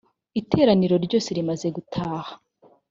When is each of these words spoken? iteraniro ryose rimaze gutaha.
iteraniro 0.41 0.95
ryose 1.05 1.29
rimaze 1.37 1.67
gutaha. 1.75 2.31